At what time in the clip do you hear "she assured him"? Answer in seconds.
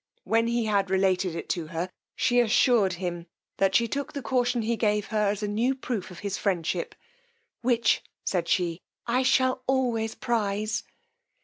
2.15-3.27